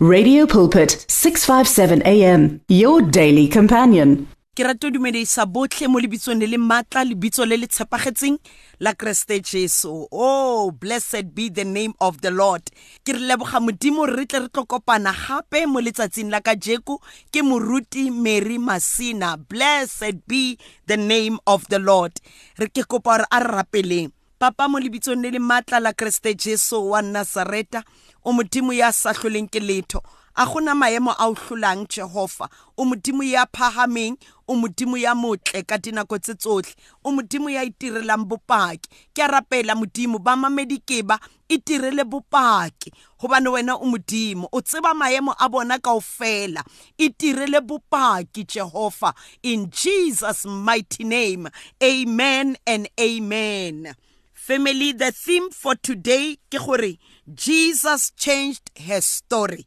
Radio 0.00 0.46
Pulpit 0.46 1.06
657 1.08 2.06
AM 2.06 2.60
your 2.68 3.02
daily 3.02 3.48
companion. 3.48 4.28
ke 4.54 4.62
botlhe 5.42 5.90
mo 5.90 5.98
lebitsong 5.98 6.38
le 6.38 6.46
le 6.46 6.54
le 6.54 7.56
le 7.58 7.66
tshepagetseng 7.66 8.38
la 8.78 8.94
jesu. 9.42 10.06
Oh 10.12 10.70
blessed 10.70 11.34
be 11.34 11.48
the 11.48 11.64
name 11.64 11.94
of 12.00 12.20
the 12.20 12.30
lord. 12.30 12.62
Ke 13.04 13.18
re 13.18 13.26
leboga 13.26 13.58
modimo 13.58 14.06
re 14.06 14.24
tle 14.26 14.46
re 14.46 14.48
gape 14.50 15.66
mo 15.66 15.80
letsatsing 15.80 16.30
la 16.30 16.38
ke 17.34 17.42
moruti 17.42 18.12
mary 18.12 18.56
masina. 18.56 19.34
Blessed 19.36 20.28
be 20.28 20.58
the 20.86 20.96
name 20.96 21.40
of 21.44 21.66
the 21.70 21.80
lord. 21.80 22.12
Re 22.56 22.68
ke 22.68 22.86
kopa 22.86 23.26
a 23.26 23.40
rapeleng 23.42 24.12
papa 24.38 24.70
mo 24.70 24.78
lebitsong 24.78 25.18
le 25.18 25.34
la 25.82 25.90
jesu 26.38 26.78
wa 26.78 27.02
o 28.28 28.32
modimo 28.32 28.72
ya 28.76 28.92
sa 28.92 29.12
hloleng 29.16 29.48
ke 29.48 29.60
letho 29.60 30.02
a 30.36 30.44
gona 30.44 30.74
maemo 30.74 31.12
a 31.16 31.28
o 31.28 31.34
hlolang 31.34 31.88
jehova 31.88 32.48
o 32.76 32.84
modimo 32.84 33.24
ya 33.24 33.46
phahameng 33.46 34.16
o 34.46 34.54
modimo 34.54 34.98
ya 35.00 35.14
motle 35.14 35.62
ka 35.62 35.78
dinako 35.78 36.18
tse 36.18 36.34
tsotlhe 36.34 36.76
o 37.04 37.10
modimo 37.10 37.48
ya 37.48 37.64
itirelang 37.64 38.28
bopaki 38.28 38.84
ke 39.16 39.24
a 39.24 39.28
rapela 39.32 39.72
modimo 39.74 40.18
ba 40.18 40.36
mamedikeba 40.36 41.16
itirele 41.48 42.04
bopaki 42.04 42.92
gobane 43.18 43.48
wena 43.48 43.80
o 43.80 43.86
modimo 43.88 44.48
o 44.52 44.60
tseba 44.60 44.92
maemo 44.94 45.32
a 45.32 45.48
bona 45.48 45.78
kao 45.78 46.00
fela 46.00 46.60
itirele 46.98 47.60
bopaki 47.64 48.44
jehova. 48.44 49.14
In 49.42 49.70
jesus 49.70 50.44
mighty 50.44 51.04
name 51.04 51.48
amen 51.82 52.56
and 52.66 52.88
amen. 53.00 53.96
Family 54.34 54.92
the 54.92 55.12
theme 55.12 55.50
for 55.50 55.74
today 55.74 56.36
ke 56.50 56.60
gore 56.60 56.98
jesus 57.34 58.10
changed 58.16 58.70
her 58.86 59.00
story. 59.00 59.66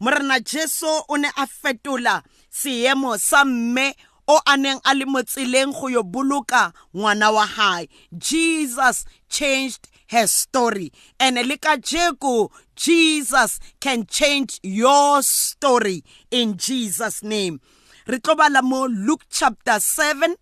Morena 0.00 0.40
jesu 0.40 0.86
o 0.86 1.16
ne 1.16 1.28
a 1.36 1.46
fetola 1.46 2.22
seemo 2.50 3.18
sa 3.18 3.44
mme 3.44 3.94
o 4.28 4.40
a 4.46 4.56
neng 4.56 4.80
a 4.84 4.94
le 4.94 5.04
mo 5.06 5.22
tseleng 5.22 5.72
go 5.72 5.88
yo 5.88 6.02
boloka 6.02 6.72
ngwana 6.94 7.32
wa 7.32 7.46
hae. 7.46 7.88
Jesus 8.16 9.04
changed 9.28 9.88
her 10.08 10.26
story. 10.26 10.92
And 11.20 11.36
le 11.36 11.56
ka 11.58 11.76
jeko 11.76 12.50
jesus 12.76 13.60
can 13.80 14.06
change 14.06 14.60
your 14.62 15.22
story 15.22 16.04
in 16.30 16.56
jesus 16.56 17.22
name. 17.22 17.60
Re 18.06 18.18
mo 18.62 18.86
luke 18.86 19.24
chapter 19.30 19.80
7 19.80 20.36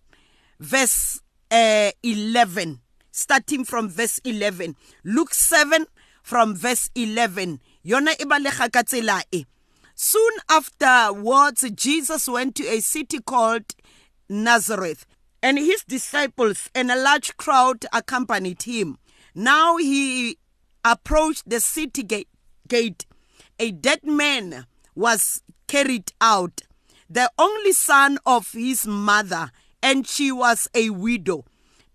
verse 0.59 1.21
uh, 1.51 1.91
11 2.03 2.79
starting 3.11 3.63
from 3.63 3.87
verse 3.89 4.19
11 4.23 4.75
luke 5.03 5.33
7 5.33 5.85
from 6.23 6.55
verse 6.55 6.89
11 6.95 7.59
yona 7.85 8.13
e 8.19 8.25
balega 8.25 8.71
ka 8.71 8.81
tsela 8.81 9.21
e. 9.31 9.45
Soon 9.93 10.31
afterwards 10.49 11.69
jesus 11.75 12.27
went 12.27 12.55
to 12.55 12.63
a 12.67 12.79
city 12.79 13.19
called 13.19 13.75
nazareth 14.27 15.05
and 15.43 15.59
his 15.59 15.83
disciples 15.83 16.69
and 16.73 16.89
a 16.89 16.95
large 16.95 17.35
crowd 17.35 17.85
accompanied 17.91 18.63
him. 18.63 18.97
Now 19.35 19.75
he 19.75 20.37
approached 20.85 21.49
the 21.49 21.59
city 21.59 22.01
gate, 22.01 22.29
gate. 22.67 23.05
a 23.59 23.71
dead 23.71 24.03
man 24.03 24.65
was 24.95 25.41
carried 25.67 26.11
out 26.21 26.61
the 27.09 27.29
only 27.37 27.73
son 27.73 28.17
of 28.25 28.53
his 28.53 28.87
mother 28.87 29.51
and 29.81 30.07
she 30.07 30.31
was 30.31 30.69
a 30.73 30.89
widow. 30.91 31.45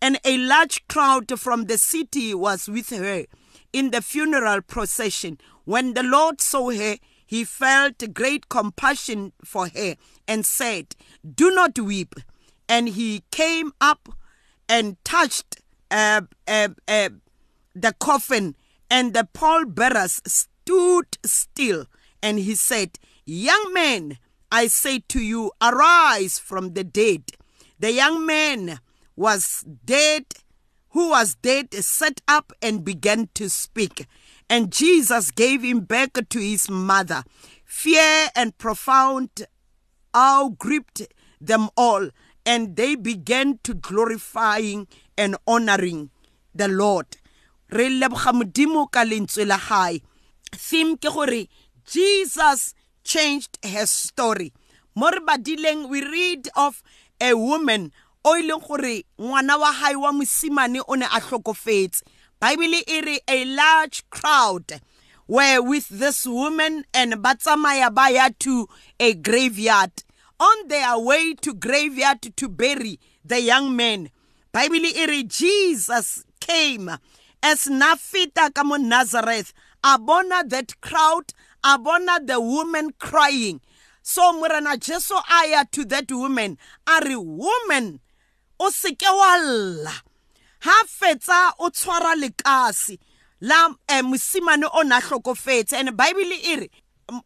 And 0.01 0.21
a 0.25 0.37
large 0.39 0.87
crowd 0.87 1.41
from 1.41 1.65
the 1.65 1.79
city 1.79 2.34
was 2.34 2.69
with 2.69 2.91
her 2.91 3.25
in 3.72 3.91
the 3.91 4.02
funeral 4.02 4.62
procession. 4.62 5.38
When 5.64 5.94
the 5.94 6.02
Lord 6.02 6.41
saw 6.41 6.70
her, 6.70 6.97
he 7.27 7.44
felt 7.44 8.14
great 8.14 8.48
compassion 8.48 9.33
for 9.44 9.69
her 9.69 9.97
and 10.27 10.47
said, 10.47 10.97
Do 11.34 11.50
not 11.50 11.78
weep. 11.78 12.14
And 12.69 12.88
he 12.88 13.22
came 13.30 13.72
up 13.80 14.08
and 14.69 15.02
touched 15.05 15.60
uh, 15.91 16.22
uh, 16.47 16.69
uh, 16.87 17.09
the 17.75 17.94
coffin, 17.98 18.56
and 18.91 19.15
the 19.15 19.28
pallbearers 19.32 20.20
stood 20.26 21.19
still. 21.25 21.87
And 22.22 22.38
he 22.38 22.54
said, 22.54 22.98
Young 23.25 23.72
man, 23.72 24.19
I 24.50 24.66
say 24.66 25.00
to 25.09 25.20
you, 25.20 25.53
arise 25.60 26.38
from 26.38 26.75
the 26.75 26.84
dead. 26.84 27.32
The 27.78 27.93
young 27.93 28.25
man 28.25 28.81
was 29.16 29.64
dead 29.84 30.25
who 30.98 31.10
was 31.10 31.36
dead 31.36 31.72
sat 31.72 32.20
up 32.26 32.53
and 32.60 32.84
began 32.84 33.28
to 33.32 33.48
speak. 33.48 34.09
And 34.50 34.72
Jesus 34.72 35.31
gave 35.31 35.62
him 35.62 35.78
back 35.78 36.14
to 36.28 36.41
his 36.41 36.69
mother. 36.69 37.22
Fear 37.64 38.31
and 38.34 38.59
profound 38.59 39.47
awe 40.12 40.48
gripped 40.48 41.06
them 41.41 41.69
all, 41.76 42.08
and 42.44 42.75
they 42.75 42.97
began 42.97 43.60
to 43.62 43.75
glorifying 43.75 44.88
and 45.16 45.37
honoring 45.47 46.10
the 46.53 46.66
Lord. 46.66 47.06
Re 47.70 47.88
leboga 47.88 48.32
modimo 48.34 48.91
ka 48.91 49.04
lentswe 49.04 49.47
la 49.47 49.58
gae. 49.69 50.03
Theme 50.50 50.97
ke 50.97 51.14
gore 51.14 51.47
Jesus 51.87 52.75
changed 53.04 53.56
her 53.62 53.87
story. 53.87 54.53
Mo 54.97 55.12
we 55.88 56.03
read 56.03 56.48
of 56.56 56.82
a 57.20 57.34
woman 57.34 57.92
o 58.25 58.37
ileng 58.37 58.61
gore 58.61 59.05
ngwana 59.21 59.56
wa 59.59 59.73
hae 59.73 59.97
wa 59.97 60.12
mosimane 60.12 60.81
o 60.87 60.95
ne 60.95 61.06
a 61.06 61.21
hlokofetse 61.21 62.03
bible 62.41 62.83
e 62.87 63.01
re 63.01 63.21
a 63.29 63.45
large 63.45 64.03
crowd 64.11 64.81
were 65.29 65.61
with 65.61 65.89
this 65.89 66.27
woman 66.27 66.84
and 66.95 67.23
ba 67.23 67.34
tsamaya 67.37 67.93
ba 67.95 68.11
ya 68.11 68.31
to 68.39 68.67
a 68.99 69.12
graveyard. 69.15 69.93
On 70.41 70.69
their 70.69 70.99
way 70.99 71.34
to 71.34 71.53
graveyard 71.53 72.23
to 72.23 72.49
bury 72.49 72.99
the 73.25 73.41
young 73.43 73.77
man 73.77 74.11
bible 74.53 74.87
e 74.87 75.06
re 75.06 75.23
jesus 75.25 76.25
came. 76.41 76.91
As 77.43 77.67
na 77.67 77.95
feta 77.97 78.50
ka 78.55 78.65
mo 78.65 78.77
nazareth 78.77 79.53
a 79.85 79.99
bona 79.99 80.45
that 80.47 80.81
crowd 80.81 81.33
a 81.62 81.79
bona 81.79 82.21
the 82.25 82.41
woman 82.41 82.91
crying. 82.99 83.61
So 84.03 84.33
morena 84.33 84.77
jesu 84.79 85.15
a 85.15 85.50
ya 85.50 85.65
to 85.73 85.85
that 85.87 86.11
woman 86.11 86.56
a 86.87 87.00
re 87.05 87.17
woman 87.17 88.00
o 88.58 88.70
seke 88.70 89.08
wa 89.08 89.36
lla. 89.36 89.92
Ha 90.60 90.84
fetsa 90.86 91.52
o 91.58 91.70
tshwara 91.70 92.14
lekase 92.16 92.98
la 93.41 93.69
eh, 93.88 94.02
mosimane 94.02 94.66
o 94.72 94.82
na 94.82 95.00
hlokofetse. 95.00 95.74
And 95.74 95.96
bible 95.96 96.32
e 96.32 96.56
re 96.56 96.70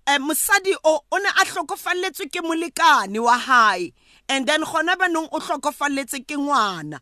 eh, 0.06 0.18
mosadi 0.18 0.74
o 0.84 1.00
o 1.10 1.18
ne 1.18 1.28
a 1.28 1.44
hlokofalletswe 1.44 2.30
ke 2.30 2.42
molekane 2.42 3.22
wa 3.22 3.38
hae. 3.38 3.92
And 4.28 4.46
then 4.46 4.62
gona 4.62 4.96
banong 4.96 5.28
o 5.32 5.40
hlokofalletse 5.40 6.26
ke 6.26 6.36
ngwana. 6.36 7.00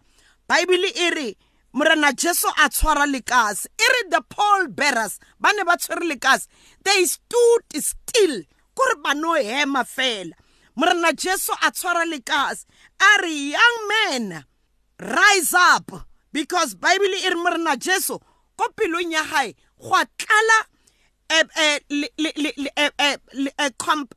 Bible 0.48 0.90
e 0.94 1.10
re 1.10 1.36
morena 1.72 2.12
jesu 2.12 2.48
a 2.48 2.68
tshwara 2.68 3.06
lekase. 3.06 3.66
E 3.66 3.84
re 3.84 4.08
the 4.10 4.22
paul 4.28 4.68
bearers 4.68 5.18
ba 5.40 5.50
ne 5.56 5.64
ba 5.64 5.76
tshwere 5.76 6.08
lekase. 6.08 6.46
They 6.84 7.04
stood 7.04 7.82
still 7.82 8.42
kore 8.74 8.96
ba 9.02 9.14
no 9.14 9.34
hema 9.34 9.84
fela. 9.84 10.32
Morena 10.80 11.12
jesu 11.12 11.52
a 11.62 11.70
tshwara 11.70 12.04
lekase. 12.06 12.64
A 13.00 13.22
re 13.22 13.32
young 13.52 13.88
man 13.88 14.44
rise 14.98 15.54
up 15.54 15.92
because 16.32 16.74
bible 16.74 17.04
e 17.04 17.28
re 17.28 17.34
morena 17.36 17.76
jesu 17.76 18.18
ko 18.56 18.68
pelong 18.74 19.12
ya 19.12 19.22
gae 19.24 19.54
go 19.78 19.94
a 19.94 20.06
tlala 20.16 20.58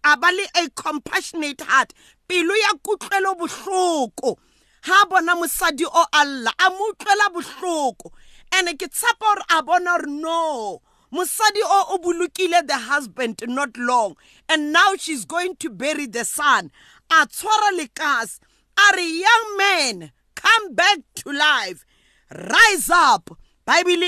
a 0.03 0.17
ba 0.17 0.31
le 0.31 0.45
a 0.55 0.69
compassionate 0.69 1.61
heart. 1.61 1.93
Pelo 2.27 2.55
ya 2.55 2.73
kutlwelo 2.79 3.35
bohloko. 3.35 4.37
Ha 4.83 5.05
bona 5.09 5.35
mosadi 5.35 5.85
o 5.85 6.05
alla 6.13 6.51
a 6.59 6.69
mo 6.69 6.91
utlwela 6.93 7.29
bohloko. 7.33 8.11
And 8.53 8.79
ke 8.79 8.87
tshepa 8.87 9.19
gore 9.19 9.43
a 9.49 9.63
bona 9.63 9.97
gore 9.97 10.07
no. 10.07 10.81
Mosadi 11.13 11.61
o 11.63 11.85
o 11.89 11.97
bolokile 11.99 12.65
the 12.65 12.77
husband 12.77 13.43
not 13.47 13.77
long 13.77 14.15
and 14.49 14.73
now 14.73 14.95
she's 14.97 15.25
going 15.25 15.55
to 15.57 15.69
bury 15.69 16.07
the 16.07 16.25
son. 16.25 16.71
A 17.11 17.27
tshwara 17.27 17.77
lekase. 17.77 18.39
A 18.75 18.99
young 18.99 19.57
man 19.57 20.11
come 20.33 20.73
back 20.73 20.97
to 21.15 21.31
life. 21.31 21.85
Rise 22.31 22.89
up. 22.89 23.37
Bible 23.65 23.99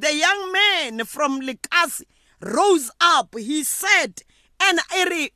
the 0.00 0.14
young 0.14 0.52
man 0.52 1.04
from 1.04 1.42
lekase 1.42 2.02
rose 2.40 2.90
up 3.00 3.34
he 3.38 3.62
said 3.62 4.22
and 4.60 4.80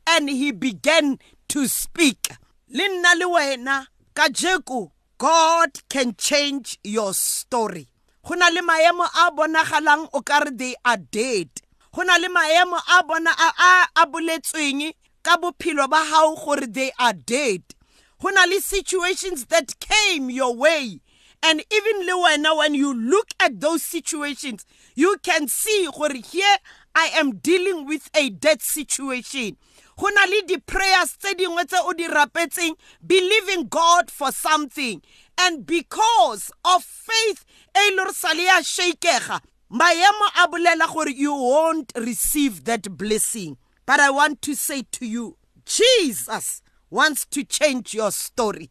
and 0.06 0.31
he 0.31 0.52
began 0.52 1.19
to 1.49 1.69
speak. 1.69 2.31
Le 2.70 2.88
nna 2.88 3.19
le 3.19 3.26
wena 3.26 3.87
ka 4.14 4.28
jeko 4.28 4.90
god 5.19 5.70
can 5.90 6.14
change 6.16 6.78
your 6.82 7.12
story 7.12 7.89
go 8.22 8.34
na 8.34 8.49
le 8.49 8.61
maemo 8.61 9.05
a 9.05 9.31
bonagalang 9.31 10.08
o 10.12 10.20
ka 10.20 10.44
they 10.52 10.75
are 10.84 10.96
dead. 10.96 11.49
Go 11.93 12.02
na 12.02 12.17
le 12.17 12.28
maemo 12.28 12.78
a 12.99 13.02
bona 13.05 13.31
a 13.31 13.87
a 13.96 14.06
boletsweng 14.06 14.93
ka 15.22 15.37
bophelo 15.37 15.88
ba 15.88 15.96
hao 16.05 16.34
gore 16.37 16.67
they 16.67 16.90
are 16.99 17.12
dead. 17.12 17.62
Go 18.20 18.28
le 18.28 18.61
situations 18.61 19.46
that 19.46 19.78
came 19.81 20.31
your 20.31 20.55
way. 20.55 21.00
And 21.43 21.64
even 21.72 22.06
le 22.06 22.12
wena 22.12 22.56
when 22.56 22.75
you 22.75 22.93
look 22.93 23.28
at 23.40 23.61
those 23.61 23.82
situations 23.82 24.66
you 24.94 25.16
can 25.23 25.49
see 25.49 25.88
gore 25.96 26.12
here 26.12 26.56
i 26.94 27.06
am 27.14 27.37
dealing 27.37 27.87
with 27.87 28.11
a 28.14 28.28
dead 28.31 28.61
situation. 28.61 29.56
Go 29.96 30.08
na 30.08 30.25
le 30.25 30.43
di-prayers 30.46 31.16
tse 31.16 31.34
dingwe 31.34 31.64
tse 31.69 31.76
o 31.84 31.93
di 31.93 32.06
rapetseng 32.08 32.76
believing 33.06 33.69
god 33.69 34.11
for 34.11 34.32
something. 34.32 35.02
And 35.37 35.66
because 35.66 36.50
of 36.64 36.84
faith 36.84 37.44
e 37.75 37.88
ile 37.88 38.05
re 38.05 38.12
sale 38.12 38.44
ya 38.44 38.62
shakega. 38.62 39.40
Maemo 39.70 40.26
a 40.43 40.49
bolela 40.49 40.93
gore 40.93 41.11
you 41.11 41.32
won't 41.32 41.93
receive 41.96 42.64
that 42.64 42.96
blessing 42.96 43.56
but 43.87 44.00
i 44.00 44.11
want 44.11 44.43
to 44.43 44.56
say 44.56 44.82
to 44.90 45.06
you 45.06 45.37
jesus 45.64 46.61
wants 46.90 47.25
to 47.26 47.44
change 47.44 47.94
your 47.94 48.11
story. 48.11 48.69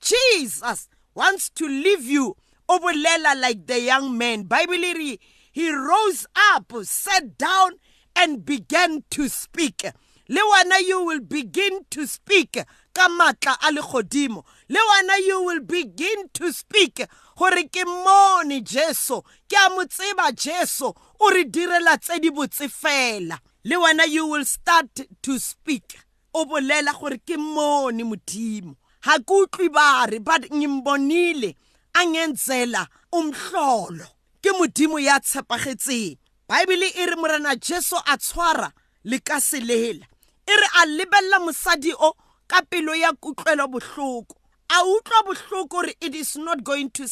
Jesus 0.00 0.88
wants 1.14 1.50
to 1.50 1.66
leave 1.66 2.04
you. 2.04 2.36
O 2.68 2.78
bolela 2.78 3.40
like 3.40 3.66
the 3.66 3.80
young 3.80 4.16
man. 4.18 4.42
Bible 4.44 4.74
re 4.74 5.18
he 5.52 5.72
rose 5.72 6.26
up 6.52 6.72
sat 6.82 7.38
down 7.38 7.72
and 8.14 8.44
began 8.44 9.04
to 9.10 9.28
speak. 9.28 9.84
Le 10.28 10.40
wena 10.40 10.86
you 10.86 11.04
will 11.04 11.20
begin 11.20 11.80
to 11.90 12.06
speak 12.06 12.52
ka 12.94 13.08
matla 13.08 13.56
a 13.62 13.72
legodimo. 13.72 14.44
Le 14.68 14.78
wena 14.78 15.26
you 15.26 15.42
will 15.42 15.60
begin 15.60 16.28
to 16.34 16.52
speak 16.52 17.04
gore 17.40 17.64
ke 17.72 17.86
mone 17.88 18.60
jesu 18.60 19.16
ke 19.48 19.56
a 19.56 19.70
mo 19.72 19.86
tseba 19.88 20.28
jesu 20.36 20.92
o 20.92 21.30
re 21.32 21.44
direla 21.48 21.96
tse 21.96 22.18
di 22.20 22.28
botse 22.28 22.68
fela. 22.68 23.38
Le 23.64 23.76
wena 23.80 24.04
you 24.04 24.26
will 24.26 24.44
start 24.44 25.08
to 25.22 25.38
speak. 25.38 25.96
O 26.34 26.44
bolela 26.44 26.92
gore 26.92 27.16
ke 27.24 27.38
mone 27.38 28.04
modimo. 28.04 28.76
Ha 29.08 29.16
ke 29.24 29.32
utlwi 29.32 29.72
bare 29.72 30.20
but 30.20 30.50
ngimbonile 30.52 31.56
angenzela 31.94 32.86
umhlolo. 33.10 34.04
Ke 34.42 34.52
modimo 34.52 35.00
ya 35.00 35.16
tshepagetseng. 35.20 36.18
Baebele 36.46 36.92
e 36.92 37.06
re 37.06 37.16
morena 37.16 37.56
jesu 37.56 37.96
a 38.04 38.18
tshwara 38.18 38.68
le 39.04 39.18
ka 39.20 39.40
selela. 39.40 40.04
E 40.44 40.52
re 40.60 40.68
a 40.82 40.84
lebella 40.84 41.40
mosadi 41.40 41.92
o 41.96 42.12
ka 42.46 42.60
pelo 42.68 42.92
ya 42.92 43.12
kutlwelo 43.16 43.64
bohloko. 43.66 44.39
A 44.70 44.84
utlwa 44.84 45.22
bohloko 45.22 45.68
gore 45.68 45.94
it 46.00 46.14
is 46.14 46.36
not 46.36 46.62
going 46.62 46.90
to 46.90 47.08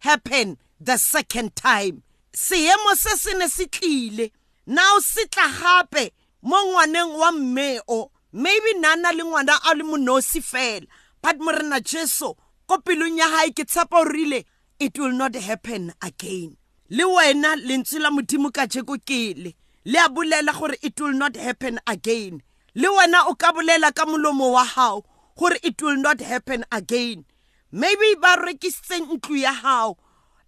happen 0.00 0.58
the 0.78 0.98
second 0.98 1.56
time. 1.56 2.02
Seemo 2.32 2.94
se 2.94 3.16
se 3.16 3.38
ne 3.38 3.48
se 3.48 3.64
tlile. 3.66 4.30
Now 4.66 4.98
se 5.00 5.24
tla 5.26 5.48
gape 5.48 6.12
mo 6.42 6.56
ngwaneng 6.56 7.18
wa 7.18 7.32
mmeo. 7.32 8.10
Maybe 8.32 8.78
nana 8.78 9.12
le 9.12 9.24
ngwana 9.24 9.58
a 9.64 9.74
le 9.74 9.84
monosi 9.84 10.42
fela. 10.42 10.86
But 11.22 11.38
morena 11.38 11.80
jesu 11.80 12.34
ko 12.66 12.78
pelong 12.78 13.18
ya 13.18 13.28
gae 13.30 13.50
ke 13.52 13.64
tshepa 13.64 14.00
o 14.00 14.04
rile 14.04 14.44
it 14.78 14.98
will 14.98 15.12
not 15.12 15.34
happen 15.34 15.92
again. 16.02 16.56
Le 16.90 17.04
wena 17.04 17.56
lentswe 17.56 18.00
la 18.00 18.10
modimo 18.10 18.52
ka 18.52 18.66
jeko 18.66 18.98
kele 19.06 19.54
le. 19.86 19.96
A 20.04 20.08
bolela 20.10 20.52
gore 20.58 20.76
it 20.82 21.00
will 21.00 21.12
not 21.12 21.36
happen 21.36 21.80
again. 21.86 22.42
Le 22.74 22.88
wena 22.88 23.26
o 23.26 23.34
ka 23.34 23.52
bolela 23.52 23.94
ka 23.94 24.04
molomo 24.04 24.52
wa 24.52 24.64
gago 24.64 25.04
gore 25.36 25.58
it 25.62 25.80
will 25.82 25.96
not 25.96 26.20
happen 26.20 26.64
again. 26.70 27.24
Maybe 27.72 28.14
ba 28.20 28.36
rekisitse 28.36 29.00
ntlo 29.00 29.36
ya 29.36 29.52
gago 29.52 29.98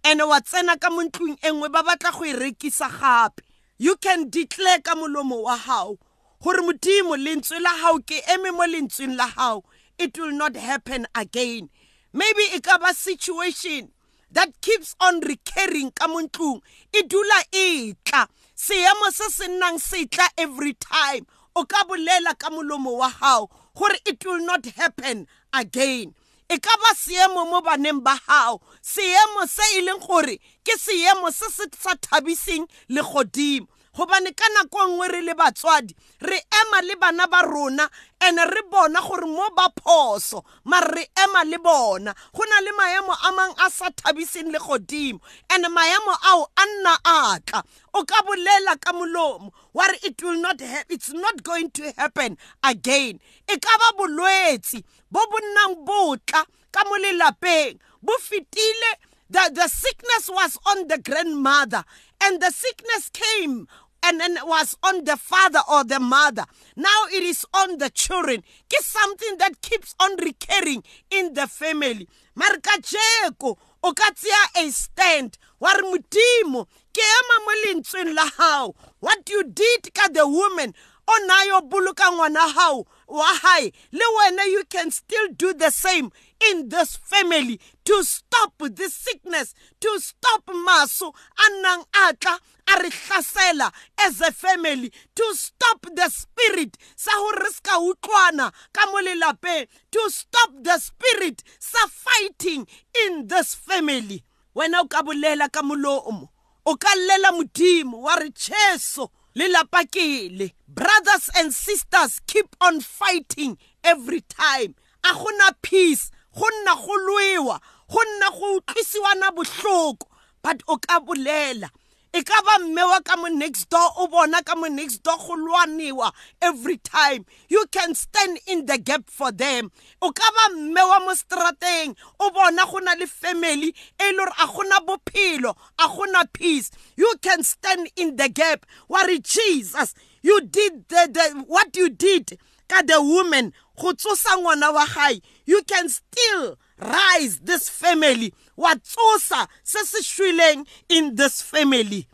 and 0.03 0.21
wa 0.21 0.39
tsena 0.39 0.79
ka 0.79 0.89
mo 0.89 1.03
ntlong 1.03 1.37
e 1.43 1.49
nngwe 1.51 1.71
ba 1.71 1.83
batla 1.83 2.11
go 2.11 2.23
e 2.23 2.33
rekisa 2.33 2.89
gape. 2.89 3.41
You 3.77 3.97
can 3.97 4.29
declare 4.29 4.79
ka 4.79 4.95
molomo 4.95 5.43
wa 5.43 5.57
gago 5.57 5.97
gore 6.41 6.61
modimo 6.61 7.17
lentswe 7.17 7.59
la 7.59 7.73
gago 7.75 7.99
ke 8.05 8.21
eme 8.31 8.51
mo 8.51 8.63
lentsweng 8.63 9.17
la 9.17 9.27
gago 9.27 9.63
it 9.97 10.17
will 10.17 10.31
not 10.31 10.55
happen 10.55 11.07
again. 11.15 11.69
Maybe 12.13 12.43
e 12.55 12.61
ka 12.61 12.77
ba 12.77 12.93
situation 12.93 13.91
that 14.31 14.61
keeps 14.61 14.95
on 15.01 15.19
recurring 15.21 15.91
ka 15.91 16.07
mo 16.07 16.21
ntlong. 16.21 16.61
E 16.93 17.03
dula 17.03 17.43
e 17.51 17.93
tla. 18.05 18.27
Seemo 18.55 19.11
se 19.11 19.29
se 19.29 19.47
nnang 19.47 19.79
se 19.79 20.05
tla 20.05 20.27
every 20.37 20.73
time. 20.73 21.27
O 21.55 21.65
ka 21.65 21.83
bolela 21.83 22.37
ka 22.37 22.49
molomo 22.49 22.97
wa 22.97 23.09
gago 23.09 23.49
gore 23.77 23.97
it 24.05 24.25
will 24.25 24.43
not 24.45 24.65
happen 24.65 25.27
again. 25.53 26.13
E 26.49 26.57
ka 26.59 26.73
ba 26.79 26.91
seemo 26.95 27.43
mo 27.51 27.61
baneng 27.61 28.01
ba 28.03 28.15
gago 28.25 28.61
seemo 28.81 29.43
se 29.45 29.63
e 29.77 29.81
leng 29.85 29.99
gore 29.99 30.39
ke 30.65 30.73
seemo 30.79 31.29
se 31.31 31.45
se 31.51 31.65
sa 31.77 31.93
thabiseng 31.95 32.65
le 32.89 33.01
godimo 33.01 33.67
gobane 33.97 34.31
ka 34.37 34.45
nako 34.53 34.87
nngwe 34.87 35.07
re 35.07 35.21
le 35.21 35.33
batswadi 35.33 35.95
re 36.21 36.37
ema 36.37 36.81
le 36.85 36.95
bana 37.01 37.25
ba 37.27 37.41
rona 37.41 37.89
and 38.21 38.37
re 38.37 38.61
bona 38.69 39.01
gore 39.01 39.25
mo 39.25 39.49
ba 39.57 39.69
phoso 39.73 40.43
mare 40.65 40.85
re 40.93 41.05
ema 41.17 41.43
le 41.43 41.57
bona. 41.57 42.13
Go 42.31 42.43
na 42.45 42.59
le 42.61 42.71
maemo 42.77 43.13
a 43.25 43.31
mang 43.31 43.53
a 43.57 43.71
sa 43.71 43.89
thabiseng 43.89 44.51
le 44.51 44.59
godimo 44.59 45.19
and 45.49 45.65
maemo 45.65 46.13
ao 46.29 46.45
a 46.55 46.65
nna 46.65 46.93
a 47.05 47.39
tla 47.39 47.63
o 47.95 48.03
ka 48.03 48.21
bolela 48.21 48.79
ka 48.79 48.93
molomo 48.93 49.51
wa 49.73 49.85
re 49.85 49.97
it 50.03 50.21
will 50.21 50.39
not 50.39 50.61
it's 50.89 51.11
not 51.13 51.41
going 51.41 51.71
to 51.71 51.91
happen 51.97 52.37
again. 52.63 53.19
E 53.49 53.57
ka 53.57 53.77
ba 53.81 53.97
bolwetsi 53.97 54.83
bo 55.09 55.25
bo 55.25 55.37
nnang 55.41 55.85
botla 55.85 56.45
ka 56.71 56.83
mo 56.85 56.97
lelapeng. 57.01 57.79
Bo 58.03 58.13
fetile 58.21 58.93
the, 59.29 59.51
the 59.53 59.67
sickness 59.67 60.29
was 60.29 60.57
on 60.67 60.87
the 60.87 60.97
grandmother 60.99 61.83
and 62.23 62.41
the 62.41 62.51
sickness 62.51 63.09
came 63.11 63.67
and 64.07 64.21
then 64.21 64.37
it 64.37 64.47
was 64.47 64.77
on 64.83 65.03
the 65.03 65.17
father 65.17 65.59
or 65.69 65.83
the 65.83 65.99
mother. 65.99 66.45
Now 66.77 67.03
it 67.11 67.23
is 67.23 67.45
on 67.53 67.77
the 67.77 67.89
children. 67.89 68.41
It's 68.71 68.85
something 68.87 69.37
that 69.39 69.61
keeps 69.61 69.95
on 69.99 70.15
recurring 70.17 70.83
in 71.11 71.33
the 71.33 71.47
family. 71.47 72.07
Marka 72.37 72.79
jeko 72.81 73.57
o 73.83 73.93
ka 73.93 74.09
a 74.55 74.71
stand 74.71 75.37
wa 75.59 75.71
re 75.71 75.81
modimo 75.81 76.67
ke 76.93 77.01
ema 77.01 77.35
mo 77.45 77.53
lentsweng 77.65 78.15
la 78.15 78.25
gago 78.29 78.75
what 78.99 79.27
you 79.29 79.43
did 79.43 79.93
ka 79.93 80.07
the 80.13 80.27
woman 80.27 80.73
o 81.07 81.13
nayo 81.27 81.61
boloka 81.67 82.11
ngwana 82.11 82.47
gago 82.53 82.85
wa 83.07 83.33
gae 83.41 83.71
le 83.91 84.05
wena 84.17 84.45
you 84.45 84.63
can 84.69 84.91
still 84.91 85.27
do 85.35 85.53
the 85.53 85.71
same 85.71 86.11
in 86.51 86.69
this 86.69 86.95
family 86.97 87.59
to 87.83 88.03
stop 88.03 88.53
this 88.71 88.93
sickness 88.93 89.53
to 89.79 89.99
stop 89.99 90.43
maso 90.65 91.09
a 91.09 91.45
nnang 91.51 91.83
a 91.93 92.13
tla 92.13 92.39
a 92.67 92.83
re 92.83 92.89
hlasela 92.89 93.71
as 93.99 94.21
a 94.21 94.31
family 94.31 94.91
to 95.15 95.23
stop 95.33 95.85
the 95.95 96.09
spirit 96.09 96.77
sa 96.95 97.11
gore 97.17 97.43
re 97.43 97.51
ska 97.51 97.79
utlwana 97.79 98.51
ka 98.73 98.85
mo 98.91 98.99
lelapeng 99.01 99.67
to 99.91 100.09
stop 100.09 100.51
the 100.61 100.77
spirit 100.79 101.43
sa 101.59 101.87
fighting 101.87 102.67
in 103.05 103.27
this 103.27 103.55
family. 103.55 104.23
Wena 104.55 104.81
o 104.81 104.87
ka 104.87 105.03
bolela 105.03 105.51
ka 105.51 105.61
molomo 105.61 106.29
o 106.65 106.75
ka 106.75 106.89
llela 106.95 107.31
modimo 107.31 108.01
wa 108.03 108.15
re 108.15 108.29
cheso 108.31 109.09
lelapa 109.35 109.85
kele 109.89 110.51
brothers 110.67 111.29
and 111.37 111.53
sisters 111.53 112.19
keep 112.27 112.55
on 112.59 112.81
fighting 112.81 113.57
every 113.83 114.21
time. 114.21 114.75
A 115.03 115.13
gona 115.13 115.55
peace 115.61 116.11
go 116.37 116.45
nna 116.61 116.75
go 116.75 116.95
lwewa 117.07 117.59
go 117.89 118.03
nna 118.03 118.29
go 118.31 118.55
utlwisiwana 118.57 119.31
bohloko 119.31 120.07
but 120.43 120.61
o 120.67 120.77
ka 120.77 120.99
bolela. 120.99 121.69
E 122.13 122.23
ka 122.23 122.41
ba 122.41 122.63
mme 122.63 122.83
wa 122.83 122.99
ka 123.01 123.17
mo 123.17 123.27
next 123.27 123.69
door 123.69 123.91
o 123.97 124.07
bona 124.07 124.41
ka 124.41 124.55
mo 124.55 124.67
next 124.67 125.03
door 125.03 125.17
go 125.17 125.35
lwaniwa 125.35 126.11
every 126.41 126.77
time. 126.77 127.25
You 127.49 127.65
can 127.71 127.93
stand 127.95 128.39
in 128.47 128.65
the 128.65 128.77
gap 128.77 129.09
for 129.09 129.31
them. 129.31 129.71
O 130.01 130.11
ka 130.11 130.23
ba 130.31 130.55
mme 130.55 130.81
wa 130.81 130.99
mo 130.99 131.13
strateng 131.13 131.95
o 132.19 132.31
bona 132.31 132.65
go 132.65 132.79
na 132.79 132.93
le 132.93 133.07
family 133.07 133.75
e 133.99 134.11
le 134.11 134.17
gore 134.17 134.31
a 134.39 134.47
gona 134.47 134.79
bophelo 134.85 135.55
a 135.77 135.87
gona 135.87 136.23
peace. 136.31 136.71
You 136.95 137.13
can 137.21 137.43
stand 137.43 137.91
in 137.95 138.15
the 138.15 138.29
gap. 138.29 138.65
Wa 138.87 139.01
re 139.01 139.19
jesus 139.19 139.93
you 140.21 140.41
did 140.41 140.89
the, 140.89 141.09
the, 141.11 141.43
what 141.47 141.75
you 141.77 141.89
did. 141.89 142.37
Ka 142.67 142.81
the 142.81 143.01
woman 143.01 143.53
go 143.79 143.93
tsosa 143.93 144.37
ngwana 144.37 144.73
wa 144.73 144.85
gae 144.85 145.21
you 145.45 145.61
can 145.63 145.89
still 145.89 146.57
rise 146.79 147.39
this 147.39 147.69
family. 147.69 148.33
Wa 148.55 148.75
tsosa 148.75 149.47
se 149.63 149.79
se 149.83 150.01
shwileng 150.01 150.67
in 150.89 151.15
this 151.15 151.41
family. 151.41 152.07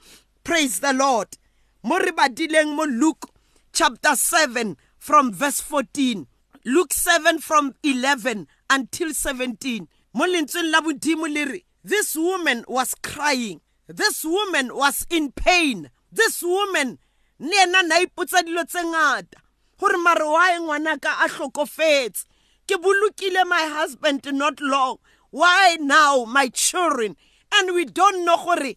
Praise 0.44 0.80
the 0.80 0.94
lord. 0.94 1.28
Mo 1.84 1.98
re 1.98 2.12
badileng 2.12 2.76
mo 2.76 2.84
luke 2.84 3.30
chapter 3.74 4.16
7 4.16 4.78
from 4.98 5.34
verse 5.34 5.60
14 5.60 6.28
luke 6.66 6.94
7 6.94 7.40
from 7.40 7.74
11 7.84 8.48
until 8.70 9.10
17 9.14 9.88
mo 10.14 10.26
lentsweng 10.26 10.72
la 10.72 10.80
bodimo 10.82 11.28
le 11.28 11.46
re 11.46 11.66
this 11.84 12.16
woman 12.16 12.64
was 12.68 12.96
crying. 13.02 13.60
This 13.88 14.24
woman 14.24 14.74
was 14.74 15.06
in 15.10 15.34
pain. 15.34 15.90
This 16.12 16.42
woman 16.42 16.98
le 17.40 17.52
ena 17.64 17.84
na 17.84 18.00
ipotsa 18.00 18.42
dilo 18.44 18.64
tse 18.64 18.84
ngata 18.84 19.43
gore 19.84 19.98
mare 19.98 20.24
wa 20.24 20.56
e 20.56 20.60
ngwanaka 20.60 21.12
a 21.20 21.28
hlokofetse. 21.28 22.26
Ke 22.68 22.78
bolokile 22.80 23.44
my 23.46 23.68
husband 23.68 24.24
not 24.32 24.62
long. 24.62 24.98
Why 25.32 25.78
now 25.80 26.24
my 26.24 26.48
children? 26.48 27.18
And 27.54 27.74
we 27.76 27.84
don't 27.86 28.24
know 28.24 28.38
gore 28.38 28.76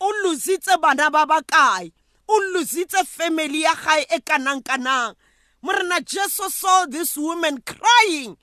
o 0.00 0.12
lositse 0.24 0.80
bana 0.80 1.10
ba 1.10 1.26
ba 1.26 1.42
kae. 1.42 1.90
O 2.28 2.52
lositse 2.54 3.04
family 3.04 3.62
ya 3.62 3.74
gae 3.74 4.06
e 4.14 4.20
kanang 4.20 4.62
kanang. 4.62 5.14
Morena 5.60 6.00
jesu 6.00 6.48
saw 6.50 6.86
this 6.86 7.16
woman 7.16 7.58
crying. 7.62 8.36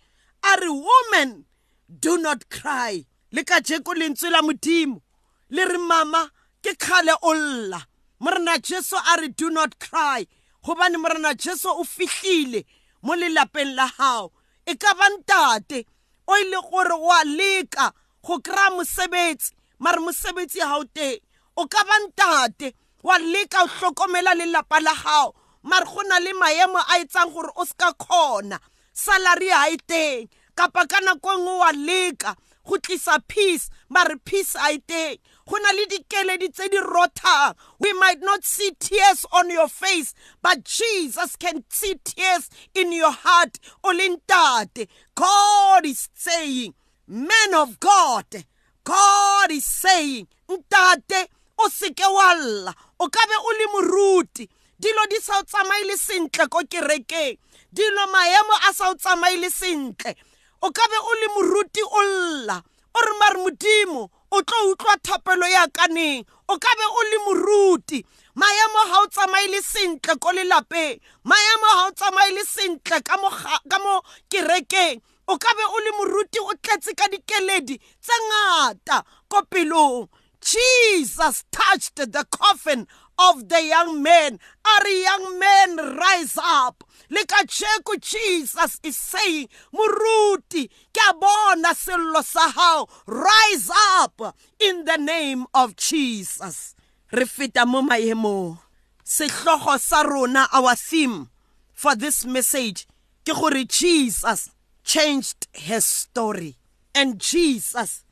A 0.43 0.59
re 0.59 0.69
woman 0.69 1.45
do 1.87 2.17
not 2.17 2.49
cry. 2.49 3.05
Le 3.31 3.43
ka 3.45 3.61
jeko 3.61 3.95
lentswe 3.95 4.31
la 4.31 4.41
modimo. 4.41 5.01
Le 5.49 5.65
re 5.65 5.77
mama 5.77 6.29
ke 6.61 6.75
kgale 6.75 7.15
o 7.23 7.31
lla. 7.31 7.85
Morena 8.19 8.59
jesu 8.59 8.97
a 8.97 9.21
re 9.21 9.29
do 9.29 9.49
not 9.49 9.79
cry. 9.79 10.27
Gobane 10.63 10.97
morena 10.97 11.33
jesu 11.33 11.69
o 11.69 11.83
fihlile 11.83 12.65
mo 13.01 13.15
lelapeng 13.15 13.75
la 13.75 13.87
gago 13.97 14.31
e 14.65 14.75
ka 14.75 14.93
ba 14.93 15.09
ntate 15.09 15.85
o 16.27 16.37
ile 16.37 16.57
gore 16.69 16.95
wa 16.95 17.23
leka 17.23 17.93
go 18.23 18.39
kry-a 18.39 18.69
mosebetsi 18.71 19.53
mare 19.79 19.99
mosebetsi 19.99 20.59
ga 20.59 20.77
o 20.77 20.83
teng. 20.83 21.19
O 21.57 21.65
ka 21.67 21.83
ba 21.83 21.95
ntate 22.05 22.73
wa 23.03 23.17
leka 23.17 23.63
o 23.63 23.67
hlokomela 23.67 24.35
lelapa 24.35 24.79
la 24.79 24.93
gago 24.93 25.35
mare 25.63 25.85
go 25.85 26.01
na 26.07 26.19
le 26.19 26.33
maemo 26.33 26.79
a 26.79 27.01
etsang 27.01 27.33
gore 27.33 27.51
o 27.57 27.65
se 27.65 27.73
ka 27.77 27.91
kgona. 27.93 28.59
Salary 28.93 29.49
ga 29.49 29.69
e 29.73 29.77
teng 29.87 30.29
kapa 30.55 30.85
ka 30.87 30.99
nako 31.01 31.29
e 31.33 31.37
nngwe 31.37 31.55
wa 31.57 31.71
leka 31.71 32.35
go 32.63 32.77
tlisa 32.77 33.17
peace 33.27 33.69
mare 33.89 34.15
peace 34.23 34.55
a 34.55 34.71
e 34.71 34.77
teng 34.77 35.17
go 35.47 35.57
na 35.57 35.71
le 35.71 35.85
dikeledi 35.85 36.51
tse 36.53 36.69
di 36.69 36.77
rothang. 36.77 37.55
We 37.79 37.93
might 37.93 38.21
not 38.21 38.43
see 38.43 38.71
tears 38.79 39.25
on 39.31 39.49
your 39.49 39.67
face 39.67 40.13
but 40.41 40.63
jesus 40.63 41.35
can 41.35 41.63
see 41.69 41.95
tears 42.03 42.49
in 42.73 42.91
your 42.91 43.11
heart. 43.11 43.59
O 43.83 43.89
le 43.91 44.17
ntate 44.17 44.87
god 45.15 45.85
is 45.85 46.09
saying 46.13 46.73
man 47.07 47.53
of 47.53 47.79
god 47.79 48.45
god 48.83 49.51
is 49.51 49.65
saying 49.65 50.27
ntate 50.49 51.27
o 51.57 51.69
seke 51.69 52.05
wa 52.05 52.33
lla. 52.33 52.73
O 52.99 53.07
ka 53.07 53.19
be 53.27 53.35
o 53.37 53.51
le 53.59 53.67
moruti. 53.73 54.47
Dilo 54.81 55.05
di 55.09 55.19
sa 55.21 55.39
o 55.39 55.43
tsamaile 55.43 55.97
sentle 55.97 56.47
ko 56.49 56.59
kerekeng. 56.65 57.37
Dilo 57.73 58.07
maemo 58.09 58.55
a 58.69 58.73
sa 58.73 58.89
o 58.89 58.95
tsamaile 58.95 59.49
sentle. 59.49 60.15
O 60.61 60.71
ka 60.71 60.87
be 60.89 60.97
o 60.97 61.11
le 61.21 61.27
moruti 61.35 61.81
o 61.85 62.01
lla. 62.01 62.57
O 62.93 62.99
re 63.05 63.13
mare 63.19 63.37
modimo 63.45 64.09
o 64.31 64.41
tlo 64.41 64.69
utlwa 64.71 64.95
thapelo 65.03 65.47
ya 65.47 65.67
kaneng 65.67 66.25
o 66.47 66.57
ka 66.57 66.71
be 66.77 66.85
o 66.85 67.01
le 67.11 67.17
moruti. 67.25 68.05
Maemo 68.35 68.81
ga 68.89 68.97
o 69.03 69.07
tsamaile 69.07 69.61
sentle 69.61 70.15
ko 70.19 70.31
lelapeng. 70.31 70.99
Maemo 71.23 71.67
ga 71.75 71.83
o 71.87 71.91
tsamaile 71.91 72.43
sentle 72.45 73.01
ka 73.03 73.17
mo 73.17 74.01
kerekeng. 74.29 75.01
O 75.27 75.37
ka 75.37 75.53
be 75.53 75.63
o 75.63 75.77
le 75.79 75.91
moruti 75.97 76.39
o 76.39 76.53
tletse 76.63 76.95
ka 76.95 77.07
dikeledi 77.11 77.77
tse 77.77 78.15
ngata 78.27 79.03
ko 79.27 79.41
pelong. 79.51 80.07
Jesus 80.41 81.43
touched 81.51 81.95
the 81.95 82.25
coffin 82.29 82.87
of 83.29 83.49
the 83.49 83.63
young 83.63 84.01
man. 84.01 84.39
Are 84.65 84.87
young 84.87 85.39
man 85.39 85.77
rise 85.97 86.37
up. 86.41 86.83
Le 87.09 87.25
ka 87.25 87.43
tšheko 87.43 87.99
jesus 87.99 88.79
is 88.83 88.97
saying 88.97 89.49
moruti 89.73 90.69
ke 90.93 91.01
a 91.09 91.13
bona 91.13 91.75
sello 91.75 92.23
sa 92.23 92.49
gago 92.51 92.89
rise 93.05 93.69
up 93.99 94.35
in 94.59 94.85
the 94.85 94.97
name 94.97 95.45
of 95.53 95.75
jesus. 95.75 96.75
Re 97.11 97.25
feta 97.25 97.65
mo 97.65 97.81
maemong 97.81 98.57
sehlogo 99.03 99.79
sa 99.79 100.01
rona 100.01 100.47
our 100.53 100.75
theme 100.75 101.29
for 101.73 101.95
this 101.95 102.25
message 102.25 102.87
ke 103.25 103.33
jesus 103.67 104.49
changed 104.83 105.47
his 105.53 105.85
story. 105.85 106.57
And 106.95 107.19
jesus 107.19 108.03